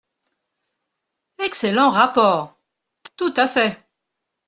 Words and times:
Excellent 1.45 1.91
rapport! 1.91 2.57
Tout 3.17 3.35
à 3.37 3.45
fait. 3.45 3.77